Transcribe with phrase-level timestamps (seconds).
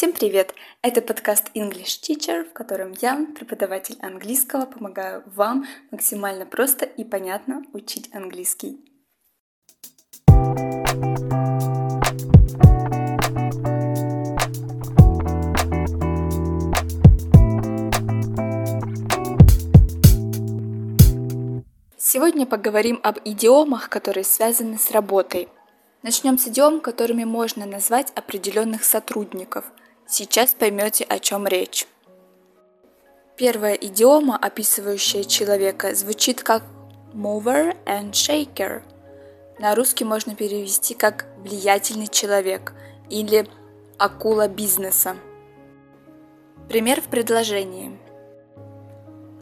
[0.00, 0.54] Всем привет!
[0.80, 7.64] Это подкаст English Teacher, в котором я, преподаватель английского, помогаю вам максимально просто и понятно
[7.74, 8.80] учить английский.
[21.98, 25.50] Сегодня поговорим об идиомах, которые связаны с работой.
[26.02, 29.66] Начнем с идиом, которыми можно назвать определенных сотрудников–
[30.12, 31.86] Сейчас поймете, о чем речь.
[33.36, 36.64] Первая идиома, описывающая человека, звучит как
[37.14, 38.82] mover and shaker.
[39.60, 42.72] На русский можно перевести как влиятельный человек
[43.08, 43.48] или
[43.98, 45.16] акула бизнеса.
[46.68, 47.96] Пример в предложении.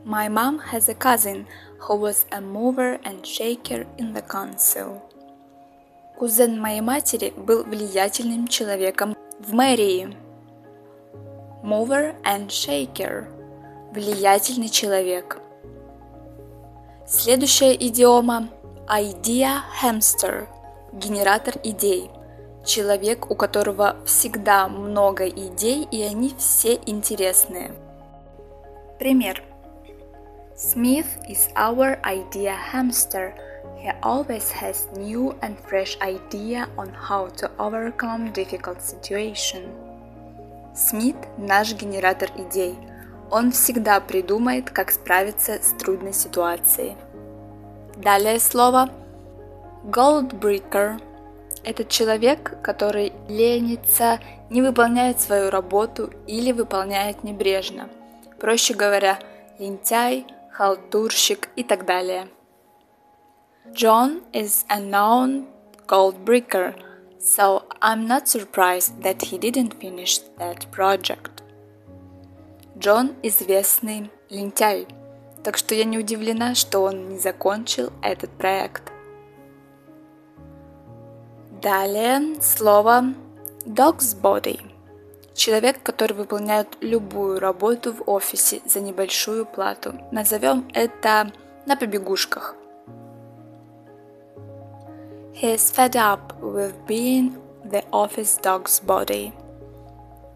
[0.05, 1.47] My mom has a cousin
[1.81, 5.01] who was a mover and shaker in the council.
[6.19, 10.28] Кузен моей матери был влиятельным человеком в мэрии
[11.69, 13.29] mover and shaker–
[13.93, 15.39] влиятельный человек.
[17.07, 18.49] Следующая идиома–
[18.89, 20.47] idea hamster–
[20.95, 22.11] генератор идей.
[22.65, 27.73] Человек, у которого всегда много идей, и они все интересные.
[28.99, 29.43] Пример.
[30.57, 33.35] Smith is our idea hamster.
[33.77, 39.88] He always has new and fresh idea on how to overcome difficult situation.
[40.79, 42.79] Смит– наш генератор идей.
[43.33, 46.97] Он всегда придумает, как справиться с трудной ситуацией.
[47.97, 48.89] Далее слово
[49.85, 51.03] Goldbreaker–
[51.65, 54.21] это человек, который ленится,
[54.51, 57.89] не выполняет свою работу или выполняет небрежно.
[58.39, 59.19] Проще говоря,
[59.59, 62.29] лентяй, халтурщик и так далее.
[63.73, 65.49] John is a known
[65.89, 66.75] goldbreaker–
[67.19, 71.43] so I'm not surprised that he didn't finish that project.
[72.79, 74.87] Джон– известный лентяй,
[75.43, 78.93] так что я не удивлена, что он не закончил этот проект.
[81.61, 83.15] Далее слово
[83.65, 84.61] dog's body.
[85.35, 89.95] Человек, который выполняет любую работу в офисе за небольшую плату.
[90.13, 91.33] Назовем это
[91.67, 92.55] на побегушках.
[95.41, 99.33] He is fed up with being the office dog's body.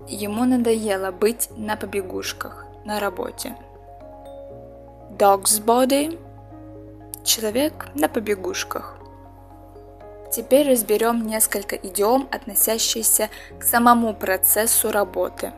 [0.06, 3.56] Ему надоело быть на побегушках на работе.
[5.18, 6.20] Dog's body–
[7.24, 8.96] человек на побегушках.
[10.30, 15.52] Теперь разберем несколько идиом, относящихся к самому процессу работы.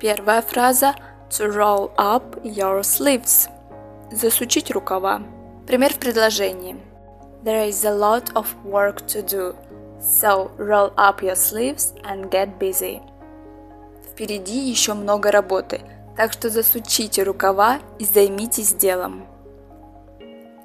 [0.00, 0.94] Первая фраза–
[1.28, 3.50] to roll up your sleeves–
[4.12, 5.22] Засучить рукава.
[5.66, 6.76] Пример в предложении.
[7.42, 9.56] There is a lot of work to do,
[10.00, 13.00] so roll up your sleeves and get busy.
[14.10, 15.80] Впереди еще много работы,
[16.14, 19.26] так что засучите рукава и займитесь делом.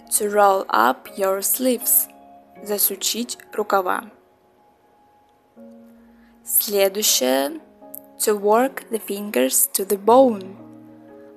[0.09, 2.09] To roll up your sleeves.
[2.63, 4.11] Засучить рукава.
[6.43, 7.61] Следующее.
[8.19, 10.57] To work the fingers to the bone.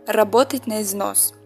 [0.09, 1.35] Работать на износ–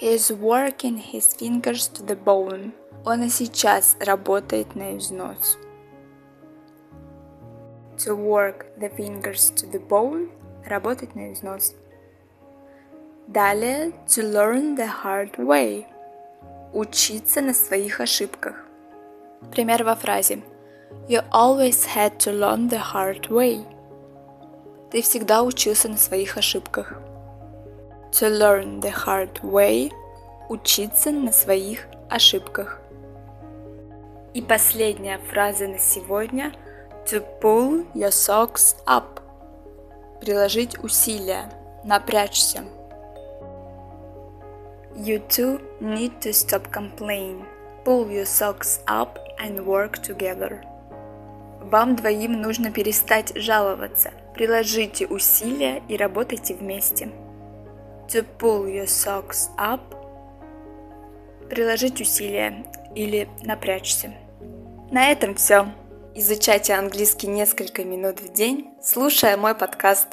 [0.00, 2.72] He is working his fingers to the bone.
[3.04, 5.58] Он и сейчас работает на износ.
[7.98, 10.30] To work the fingers to the bone–
[10.64, 11.74] работать на износ.
[13.26, 15.84] Далее to learn the hard way–
[16.72, 18.54] учиться на своих ошибках.
[19.50, 20.42] Пример во фразе
[21.10, 23.66] You always had to learn the hard way.
[24.90, 26.94] Ты всегда учился на своих ошибках.
[28.18, 29.92] To learn the hard way–
[30.48, 32.80] учиться на своих ошибках.
[34.34, 36.52] И последняя фраза на сегодня–
[37.06, 39.22] to pull your socks up–
[40.20, 41.50] приложить усилия,
[41.84, 42.64] напрячься.
[44.96, 47.46] You two need to stop complaining.
[47.84, 50.64] Pull your socks up and work together.
[51.62, 54.10] Вам двоим нужно перестать жаловаться.
[54.34, 57.10] Приложите усилия и работайте вместе
[58.12, 59.80] to pull your socks up,
[61.48, 62.64] приложить усилия
[62.94, 64.12] или напрячься.
[64.90, 65.72] На этом все.
[66.14, 70.08] Изучайте английский несколько минут в день, слушая мой подкаст.